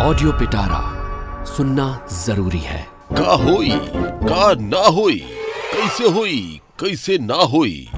[0.00, 3.70] Audio पिटारा सुनना ज़रूरी है। का होई,
[4.24, 5.18] का ना होई,
[5.72, 7.88] कैसे होई, कैसे ना होई,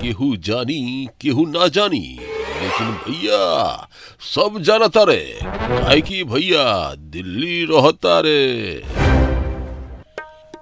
[0.00, 2.18] केहू जानी, केहू ना जानी,
[2.62, 3.88] लेकिन भैया,
[4.34, 8.40] सब जानता रे काहे कि भैया, दिल्ली रहता रे।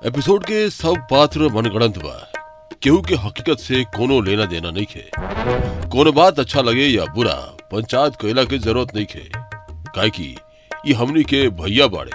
[0.07, 2.21] एपिसोड के सब पात्र मनगढ़ंत बा,
[2.83, 5.11] केहू के हकीकत से कोनो लेना देना नहीं खे।
[5.89, 7.41] कोनो बात अच्छा लगे या बुरा,
[7.73, 9.29] पंचायत कोयला की ज़रूरत नहीं खे।
[9.95, 10.35] काहे कि
[10.87, 12.13] ये हमनी के भैया बाड़े,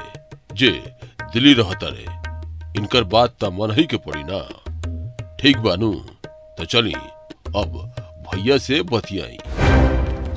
[0.53, 0.69] जे
[1.33, 2.05] दिल्ली रहता रे,
[2.79, 4.39] इनकर बात त मन ही के पड़ी ना।
[5.41, 5.93] ठीक बानू
[6.57, 6.93] तो चली,
[7.55, 7.77] अब
[8.27, 9.37] भैया से बतियाई।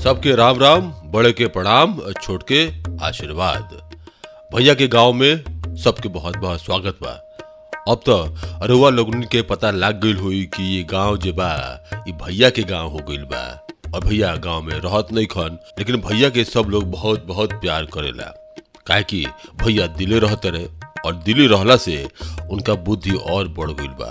[0.02, 2.66] सबके राम राम, बड़े के प्रणाम, छोट के
[3.04, 3.76] आशीर्वाद।
[4.54, 7.12] भैया के गाँव में सबके बहुत बहुत स्वागत बा।
[7.88, 8.16] अब तो
[8.62, 11.52] अरुआ लोगन के पता लाग गई हुई कि ये गाँव जे बा
[12.22, 16.28] भैया के गाँव हो गई बा। और भैया गाँव में रहत नहीं खन, लेकिन भैया
[16.30, 18.32] के सब लोग बहुत बहुत प्यार करेला।
[18.86, 19.24] काहे कि
[19.62, 20.66] भैया दिल्ली रहते रहे,
[21.06, 22.08] और दिल्ली रहला से
[22.50, 24.10] उनका बुद्धि और बढ़ गई बा।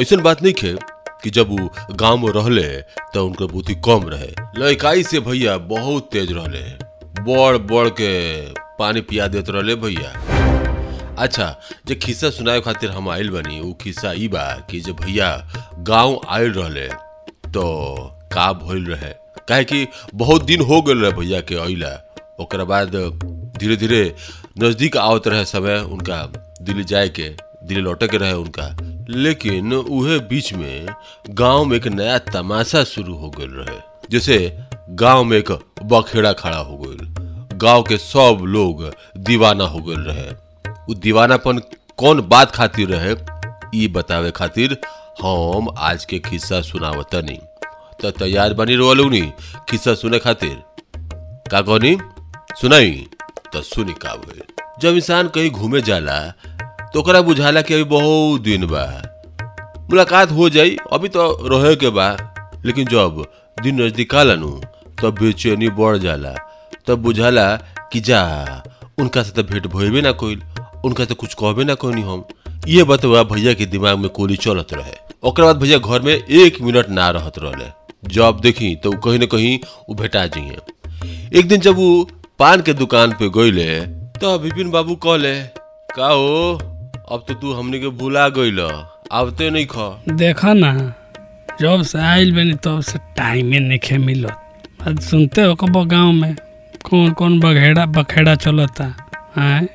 [0.00, 0.74] ऐसन बात नहीं खे
[1.22, 2.66] कि जब वो गाँव में रहले
[3.14, 6.62] तो उनका बुद्धि कम रहे। लड़काई से भैया बहुत तेज रहले
[7.22, 8.40] बड़ बड़ के
[8.78, 10.10] पानी पिया देते रहले भैया।
[11.18, 11.54] अच्छा
[11.86, 15.30] जो खिस्सा सुनाए खातिर हम आइल बनी, उ खिस्सा ई बा कि जे भैया
[15.88, 16.88] गाँव आइल रहले
[17.50, 17.64] तो
[18.32, 19.12] का भइल रहे।
[19.48, 21.92] काहे कि बहुत दिन हो गए रहे भैया के अइला।
[22.40, 22.96] ओकर बाद
[23.58, 24.14] धीरे धीरे
[24.58, 26.22] नज़दीक आवत रहे समय उनका
[26.62, 27.28] दिल्ली जाए के
[27.62, 28.76] दिल्ली लौटे के रहे उनका।
[29.10, 30.86] लेकिन उहे बीच में
[31.30, 33.78] गाँव में एक नया तमाशा शुरू हो गए रहे,
[34.10, 34.56] जैसे
[34.90, 35.50] गाँव में एक
[35.84, 38.84] बखेड़ा खड़ा हो गई गाँव के सब लोग
[39.18, 40.30] दीवाना हो गए रहे।
[40.90, 41.58] उ दीवानापन
[41.98, 43.14] कौन बात खातिर रहे,
[43.74, 44.78] ई बतावे खातिर
[45.22, 47.38] हम आज के खिस्सा सुनावतनी।
[48.02, 49.20] तो तैयार बनी रहो लोग नी
[49.68, 50.56] खिस्सा सुने खातिर।
[51.50, 51.96] का कहनी
[52.60, 53.06] सुनाई।
[53.52, 54.42] तो सुनी का भइल
[54.80, 56.18] जब इंसान कहीं घूमे जाला
[56.92, 58.84] तो ओकरा बुझाला कि अभी बहुत दिन बा।
[59.90, 62.08] मुलाकात हो जाई, अभी तो रहे के बा।
[62.64, 63.24] लेकिन जब
[63.62, 64.50] दिन नज़दीक आला नु
[65.02, 67.46] तब बेचैनी बढ़ जाला। तब तो बुझाला
[67.92, 68.22] कि जा,
[68.98, 70.38] उनका से तो भेंट भइबे ना कोई
[70.84, 72.24] उनका से कुछ कहबे ना कहनी हम।
[72.68, 76.60] ये बतवा भैया के दिमाग में कोली चलत रहे। ओकर बाद भैया घर में एक
[76.62, 79.58] मिनट ना रहत रहले। जब देखी तो कहीं ना कहीं
[79.90, 81.88] उ भेटा जाइए एक दिन जब वो
[82.38, 83.68] पान के दुकान पे गईले
[84.20, 85.34] तो विपिन बाबू कहले,
[85.96, 86.52] का हो,
[87.12, 89.76] अब तो तू हमनी के भुला गईल आवते नहीं ख।
[90.10, 90.72] देखा ना,
[91.60, 96.34] जब से आइल बनी, तब से टाइमे नहीं मिलत। आज सुनते हो कब गाँव में
[96.88, 98.84] कौन कौन बघेड़ा बखेड़ा चलता
[99.36, 99.68] हैं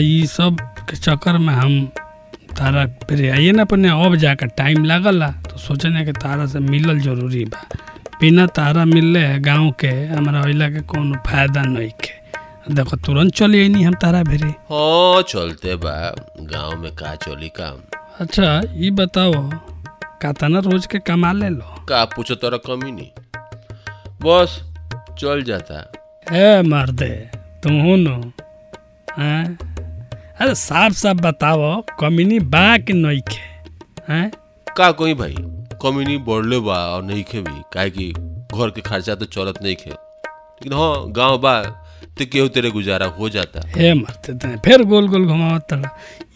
[0.00, 0.56] ई सब
[0.90, 1.84] के चक्कर में हम
[2.58, 5.34] तारा फिर आइए ना अपने, अब जाकर टाइम लागला।
[5.66, 7.62] सोचने के तारा से मिलल ज़रूरी बा।
[8.20, 13.60] बिना तारा मिलले गाँव के हमारा अइला के कोनो फ़ायदा नहीं के देखो तुरंत चली
[13.60, 15.94] अइनी हम तारा भेरे। हाँ चलते बा।
[16.52, 17.78] गाँव में का चली काम
[18.20, 19.32] अच्छा ये बताओ
[20.22, 23.10] कातना रोज के कमा ले लो का पूछो तोरा कमी नहीं?
[24.24, 24.60] बस
[25.20, 25.80] चल जाता।
[26.36, 27.08] ए मर्दे
[27.62, 28.16] तुम हो नो
[29.18, 29.58] हैं?
[30.40, 34.30] अरे साफ़ साफ़ बताओ कमीनी बा कि नहीं के हैं?
[34.78, 35.34] का कोई भाई?
[35.82, 38.08] कमी नहीं बढ़ले बा और नहीं खे भी काहे कि
[38.54, 41.60] घर के खर्चा तो चलत नहीं खे। लेकिन हाँ गाँव बा
[42.18, 45.90] तो केहू तेरे गुजारा हो जाता। हे मर्दे तने फिर गोल गोल घुमावत तड़ा।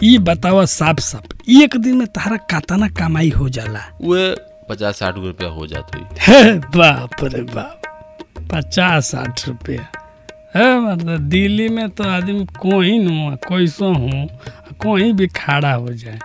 [0.04, 4.34] ई बताओ साफ़ साफ़ एक दिन में तारा कातना कमाई हो जाला। वे
[4.68, 5.96] पचास साठ रुपया हो जात
[6.28, 7.82] हे बाप रे बाप
[8.52, 9.86] पचास साठ रुपया।
[10.56, 14.28] है मतलब दिल्ली में तो आदमी कोई न कैसो हूँ
[14.82, 16.18] कोई भी खड़ा हो जाए।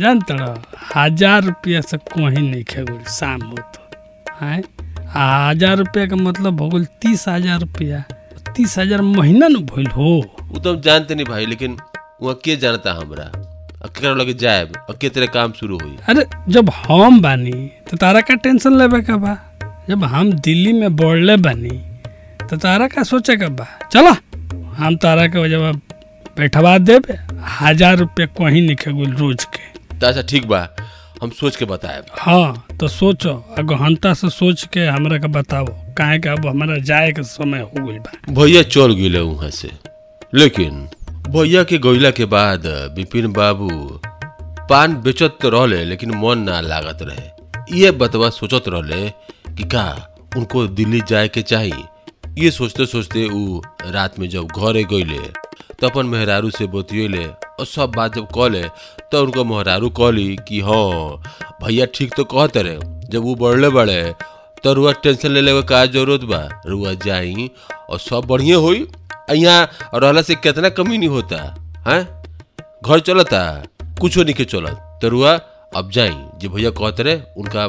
[0.00, 0.54] जानत रहो
[0.94, 4.62] हज़ार रुपया से कोई नहीं खेगुल शाम हो तो। हैं
[5.08, 8.02] आ हज़ार रुपया का मतलब हो गल तीस हज़ार रुपया।
[8.56, 10.10] तीस हज़ार महीना न भइल हो।
[10.42, 11.76] वो तो हम जानते नहीं भाई लेकिन
[12.22, 16.70] वहाँ के जानता हमरा। केकरा लगे जाए अब के तेरे काम शुरू हुई। अरे जब
[16.76, 17.52] हम बानी
[17.90, 19.36] तो तारा का टेंशन लेवे का बा।
[19.88, 21.78] जब हम दिल्ली में बोलले बानी
[22.50, 24.16] तो तारा का सोचे का बा। चलो
[24.74, 25.72] हम तारा के वजह
[26.36, 27.18] बैठवा देबे।
[27.60, 29.72] हज़ार रुपया कहीं नहीं खेगुल रोज के।
[30.04, 30.68] तो अच्छा ठीक बा।
[31.22, 33.32] हम सोच के बताए हाँ तो सोचो।
[33.70, 35.66] गहनता से सोच के हमरा के बताओ
[35.98, 38.12] काहे के अब हमारा जाए के समय हो गइल बा?
[38.40, 39.70] भैया चल गए वहाँ से।
[40.34, 40.88] लेकिन
[41.36, 42.66] भैया के गइला के बाद
[42.96, 43.68] विपिन बाबू
[44.70, 49.08] पान बेचत तो रहले लेकिन मन ना लागत रहे। ये बतवा सोचत रहले
[49.56, 49.86] कि का
[50.36, 51.84] उनको दिल्ली जाए के चाहिए
[52.44, 53.60] ये सोचते सोचते उ
[53.94, 55.18] रात में जब घरे गईले
[55.80, 57.26] तो अपन मेहरारू से बतियले
[57.60, 58.62] और सब बात जब कहले
[59.12, 61.22] तो उनको मेहरारू कहली कि हाँ
[61.62, 62.78] भैया ठीक तो कहते रहे,
[63.10, 64.14] जब वो बढ़ले बढ़े
[64.64, 66.48] तो रुआ टेंशन ले लेवे का ज़रूरत बा?
[66.66, 67.50] रुआ जाई,
[67.90, 68.86] और सब बढ़िया होई
[69.32, 71.36] यहाँ रहला से कितना कमी नहीं होता,
[71.88, 72.02] है?
[72.82, 73.40] घर चलता,
[74.00, 75.32] कुछ नहीं के चलत। तो रुआ,
[75.76, 77.66] अब जाई जे भैया कहते रहे, उनका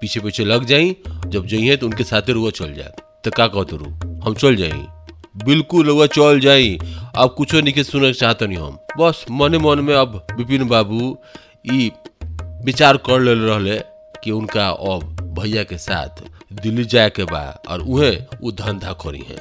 [0.00, 0.96] पीछे पीछे लग जाई,
[1.26, 2.92] जब जाइए तो उनके साथ रुआ चल जाए।
[3.24, 3.90] तो का कहते रू
[4.24, 4.86] हम चल जाई।
[5.44, 6.78] बिल्कुल रुआ चल जाई
[7.18, 11.16] अब कुछो नहीं के सुने चाहते नहीं हम। बस मने मन में अब विपिन बाबू
[12.64, 13.78] विचार कर ले रहे
[14.24, 16.22] कि उनका अब भैया के साथ
[16.62, 18.10] दिल्ली जाए के बा और उहे
[18.44, 19.36] उ धंधा करी है।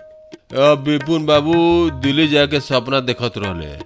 [0.67, 1.53] अब विपुन बाबू
[2.01, 3.77] दिल्ली जाए के सपना देखत रहे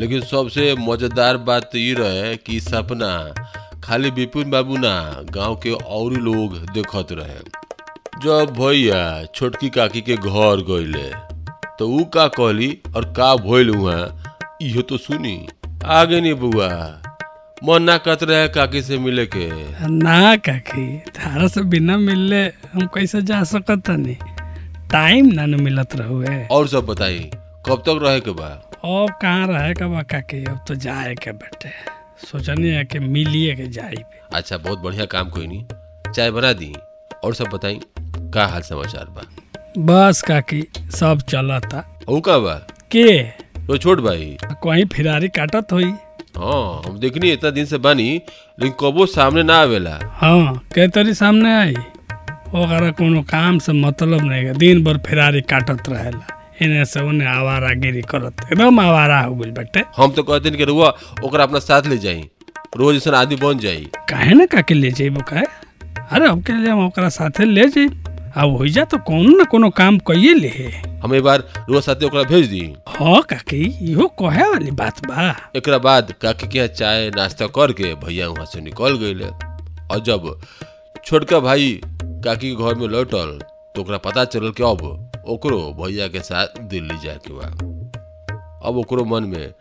[0.00, 3.12] लेकिन सबसे मज़ेदार बात ये रहे कि सपना
[3.84, 4.94] खाली विपिन बाबू ना
[5.30, 7.40] गाँव के और लोग देखत रहे।
[8.24, 9.02] जब भैया
[9.34, 11.10] छोटकी काकी के घर गईले
[11.82, 15.34] तो ऊ का कहली और का भइल वहाँ इहो तो सुनी।
[15.98, 16.68] आगे नहीं बुआ
[17.68, 19.46] मन ना कत रहे काकी से मिले के?
[19.88, 20.86] ना काकी
[21.16, 22.42] तारा से बिना मिलले
[22.72, 24.16] हम कैसे जा सकत नहीं
[24.92, 27.18] टाइम ना न मिलत रहुए। और सब बताई
[27.66, 28.46] कब तक रहे के बा?
[28.46, 30.44] अब कहाँ रहे का बा काकी?
[30.44, 31.70] अब तो जाए के बेटे।
[32.30, 34.02] सोचनी है कि मिलिए के जाई
[34.34, 36.74] अच्छा बहुत बढ़िया काम कोई नहीं चाय बना दी
[37.24, 37.80] और सब बताई
[38.34, 39.22] का हाल समाचार बा?
[39.78, 40.62] बस काकी
[40.98, 42.54] सब चलता ऊ का बा?
[42.90, 43.22] के?
[43.66, 45.90] तो छोट भाई। कहीं फिरारी काटत होई।
[46.36, 48.22] हाँ हम देखनी इतना दिन से बानी
[48.60, 51.74] लेकिन कबो सामने ना आवेला। हाँ के तरी सामने आई?
[52.54, 57.28] ओकरा कोनो काम से मतलब नहीं है। दिन भर फिरारी काटत रहेला। इने से उन्हें
[57.28, 60.94] आवारा गिरी करत। एकदम आवारा हो गइल बेटे। हम तो कहते कि रुआ
[61.24, 62.28] ओकरा अपना साथ ले जाई।
[62.76, 65.46] रोज ऐसा आदमी बन जाई। काहे ना काके ले जाइबो काहे?
[66.12, 68.01] अरे अब के लिए हम ओकरा साथे ले जाइब।
[68.36, 70.48] अब हो जा तो कोनो ना कोनो काम कइए ले।
[71.02, 75.24] हम एक बार रुआ साथे ओकरा भेज दी। हाँ काकी इहो कहे वाली बात बा।
[75.56, 80.40] एकरा बाद काकी के चाय नाश्ता करके भैया वहाँ से निकल गईले और जब
[81.04, 83.38] छोटका भाई काकी के घर में लौटल
[83.74, 84.82] तो ओकरा पता चलल कि अब
[85.28, 87.46] ओकरो भैया के साथ दिल्ली जाए के बा।
[88.68, 89.52] अब ओकरो मन में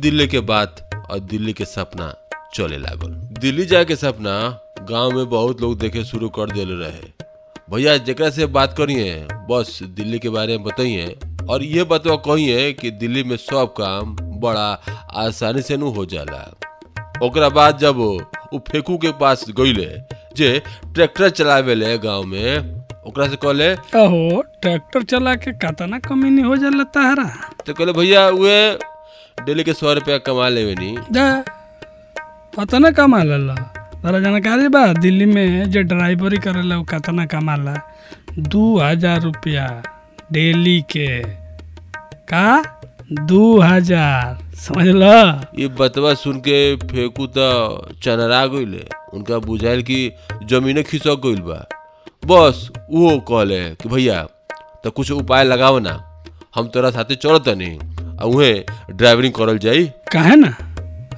[0.00, 2.14] दिल्ली के बात और दिल्ली के सपना
[2.54, 4.38] चले लागल। दिल्ली जाए के सपना
[4.90, 7.15] गाँव में बहुत लोग देखे शुरू कर देले रहे।
[7.70, 9.14] भैया जेकरा से बात करिए
[9.50, 11.16] बस दिल्ली के बारे में बताइए।
[11.50, 14.68] और ये बतवा कहिए कि दिल्ली में सब काम बड़ा
[15.22, 16.42] आसानी से नु हो जाला।
[17.26, 19.88] ओकरा बाद जब उ फेकू के पास गईले
[20.36, 20.50] जे
[20.94, 22.74] ट्रैक्टर चलावेले गाँव में
[23.06, 27.24] ओकरा से कहले अहो ट्रैक्टर चला के कतना कमी नहीं हो जाला तारा।
[27.66, 28.60] तो कहले भैया उहे
[29.46, 31.26] डेली के सौ रुपया कमा लेवे नी। जा
[32.58, 33.36] कतना कमाला
[34.02, 37.74] तारा जानकारी बा दिल्ली में जो ड्राइवरी करेला उ कतना कमाला?
[38.38, 39.66] दू हज़ार रुपया
[40.32, 41.08] डेली के।
[42.30, 42.46] का?
[43.12, 45.02] दू हज़ार। समझ ल
[45.58, 47.48] ये बतवा सुन के फेंकू तो
[48.02, 48.84] चनरा गईले
[49.14, 49.98] उनका बुझाइल कि
[50.44, 51.58] जमीने खिसक गईल बा।
[52.26, 54.22] बस वो कहले कि भैया
[54.84, 55.94] तो कुछ उपाय लगाओ ना।
[56.54, 57.78] हम तोरा साथे चल नहीं
[58.16, 58.52] आ उहे
[58.90, 60.56] ड्राइवरिंग करल जाई। काहे ना?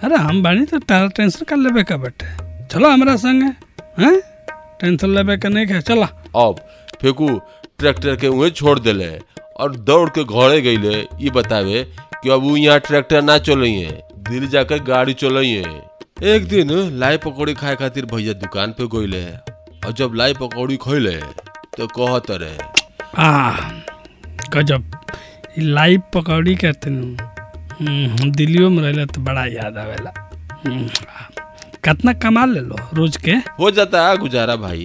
[0.05, 3.47] अरे हम बानी तो तारा टेंशन कर लेबे का बेटे। चलो हमरा संगे
[4.03, 4.15] हैं?
[4.81, 6.07] टेंशन लेबे का नहीं है चला।
[6.47, 6.57] अब
[7.03, 7.29] फेंकू
[7.79, 9.09] ट्रैक्टर के उहे छोड़ देले
[9.61, 10.95] और दौड़ के घरे गईले
[11.25, 11.83] ये बतावे
[12.23, 13.91] कि अब यहाँ ट्रैक्टर ना चलइए
[14.29, 15.65] दिल्ली जाकर गाड़ी चलइए।
[16.35, 16.71] एक दिन
[17.01, 19.25] लाई पकौड़ी खाए खातिर भैया दुकान पे गईले
[19.87, 21.17] और जब लाई पकौड़ी खइले
[21.77, 22.59] तो कहत रहे
[23.25, 23.29] आ
[24.55, 24.91] गजब
[25.59, 27.17] ई लाइव पकौड़ी कहते न
[27.81, 30.13] हम दिल्लियों में रहले तो बड़ा याद आवेला।
[30.67, 30.89] हम्म,
[31.89, 34.85] कितना कमा ले लो रोज के। हो जाता है गुजारा भाई।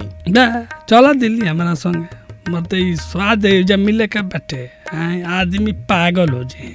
[0.89, 4.63] चला दिल्ली हमारा संगे। मत ई स्वाद जब मिले के बैठे।
[5.33, 6.71] आदमी पागल हो जाए।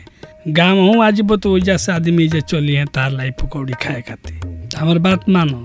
[0.49, 4.77] गाँव हूँ आज तो वजह से आदमी जे चली है तार लाई पकौड़ी खाए खातिर
[4.77, 5.65] हमार बात मानो।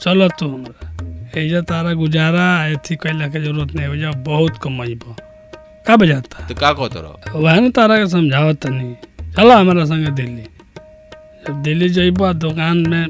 [0.00, 5.16] चलो तू हमरा। एजा तारा गुजारा एथी कैला के ज़रूरत नहीं हो जा बहुत कमाइबो
[5.86, 6.46] का बजाता?
[6.48, 7.40] तो का कहत रहो?
[7.40, 8.94] वह ना तारा के समझावत तनी
[9.36, 10.42] चलो हमारा संगे दिल्ली।
[11.46, 13.06] जब दिल्ली जइबो दुकान में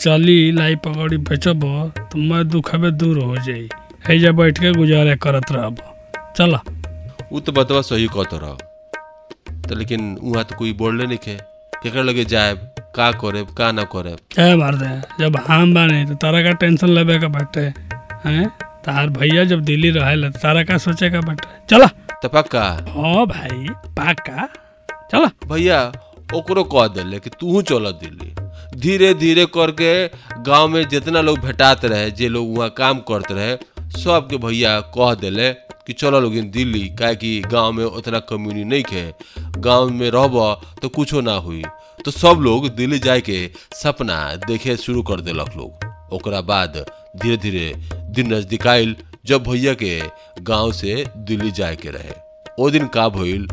[0.00, 3.68] चली लाई पकौड़ी बेचबो तो मैं दुखबे दूर हो जाई।
[4.10, 5.86] एजा बैठ के गुजारा करत रहबो।
[6.36, 6.58] चलो।
[7.32, 8.56] उ तो बतवा सही कहत रहो।
[9.68, 11.36] तो लेकिन वहाँ तो कोई बोलले नहीं खे।
[11.82, 12.54] केकर लगे जाए
[12.96, 14.88] का करे का ना करे क्या मार दे
[15.20, 17.60] जब हम बानी तो तारा का टेंशन लेबे का बैठे
[18.24, 18.48] हैं?
[18.84, 21.86] तार भैया जब दिल्ली रहे तो तारा का सोचे का बैठे चलो।
[22.22, 22.62] तो पक्का?
[22.96, 23.66] हाँ भाई
[23.98, 24.48] पाका
[25.12, 25.80] चलो। भैया
[26.34, 28.34] ओकरो कह दिले कि तू चल दिल्ली।
[28.78, 29.92] धीरे धीरे करके
[30.42, 33.56] गाँव में जितना लोग भेटात रहे, जे लोग वहाँ काम करते रहे,
[33.98, 35.52] सबके भैया कह दिले
[35.86, 39.12] कि चलो लोग दिल्ली काहे कि गाँव में उतना कम्युनिटी नहीं है
[39.58, 41.62] गाँव में रहब तो कुछो ना हुई।
[42.04, 46.84] तो सब लोग दिल्ली जाए के सपना देखे शुरू कर दिलक लोग। ओकरा बाद
[47.16, 47.72] धीरे धीरे
[48.14, 50.00] दिन नज़दीक आयल जब भैया के
[50.42, 52.12] गाँव से दिल्ली जाए के रहे।
[52.60, 53.48] ओ दिन का भइल,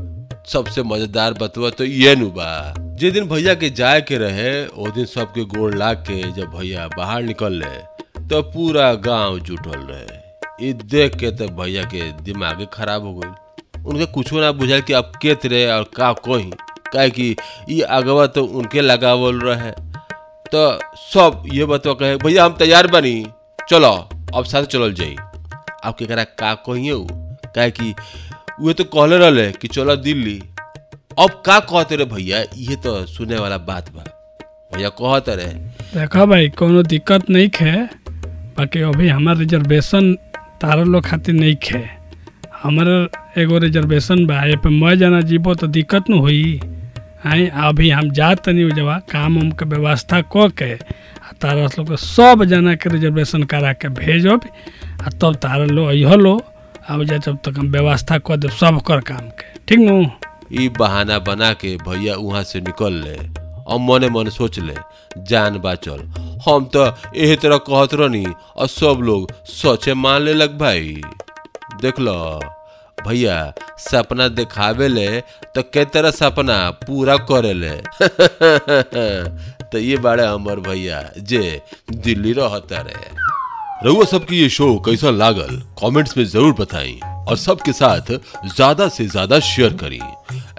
[0.48, 2.52] सबसे मज़ेदार बतवा तो ये नु बा।
[3.00, 6.88] जे दिन भैया के जाए के रहे ओ दिन सबके गोड़ लाग के जब भैया
[6.88, 7.70] बाहर निकलले
[8.30, 13.82] तो पूरा गाँव जुटल रहे। ई देख के तब भैया के दिमाग खराब हो गई
[13.82, 16.52] उनके कुछो ना बुझाल कि अब के रहे और का कोही।
[16.94, 17.36] काहे कि
[17.70, 19.72] ई अगवा तो उनके लगावल रहे।
[20.52, 23.26] तो सब ये बतवा कहे, भैया, हम तैयार बनी।
[23.70, 23.94] चलो,
[24.36, 25.16] अब साथ चलल जाई।
[25.84, 27.06] अब केकरा का कहिए
[27.56, 27.94] काहे कि
[28.62, 30.42] उहे तो कहले रहले कि चलो दिल्ली।
[31.20, 32.40] अब का कहते रे भैया?
[32.56, 34.04] ये तो सुने वाला बात बा।
[34.76, 35.54] भैया कहते रहे।
[35.96, 37.72] देखो भाई, कोनो दिक्कत नहीं खे,
[38.58, 40.14] बाकी अभी हमार रिजर्वेशन
[40.62, 41.84] तारा लोग खातिर नहीं खे।
[42.64, 42.88] हमार
[43.38, 46.60] एगो रिजर्वेशन बा, ए पे मैं जाना जीबो तो दिक्कत न हुई।
[47.26, 50.74] आई अभी हम जात तनी जवा काम उम के व्यवस्था क के
[51.42, 54.42] तारा लोग के सब जना के रिजर्वेशन करा के भेजब,
[55.02, 56.36] आ तब तारा लो अइहो लो
[56.90, 60.06] अब जा जब तक हम व्यवस्था कर देब सब कर काम के। ठीक नु?
[60.52, 63.18] ई बहाना बना के भैया वहाँ से निकल ले।
[63.66, 64.74] और मने मने सोच ले,
[65.20, 66.02] जान बाचल।
[66.48, 66.86] हम तो
[67.16, 68.26] एही तरह कहत रहनी,
[68.58, 71.02] और सब लोग सोचे मान ले लग भाई।
[71.82, 72.40] देख लो,
[72.98, 75.20] भैया, सपना दिखावे ले
[75.56, 77.76] तो के तरह सपना पूरा करे ले।
[79.66, 81.62] तो ये बाड़े अमर भैया, जे
[81.92, 83.24] दिल्ली रहता रहे
[83.84, 85.58] रउआ सबकी ये शो कैसा लागल?
[85.82, 87.00] कमेंट्स में ज़रूर बताएँ,
[87.30, 88.12] और सबके साथ
[88.46, 90.00] ज़्यादा से ज़्यादा शेयर करें।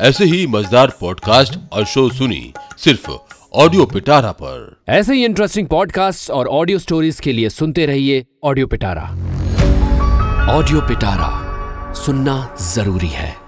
[0.00, 3.10] ऐसे ही मज़ेदार पॉडकास्ट और शो सुनी सिर्फ़
[3.54, 8.66] ऑडियो पिटारा पर। ऐसे ही इंटरेस्टिंग पॉडकास्ट और ऑडियो स्टोरीज के लिए सुनते रहिए ऑडियो
[8.66, 9.02] पिटारा।
[10.52, 13.45] ऑडियो पिटारा सुनना ज़रूरी है।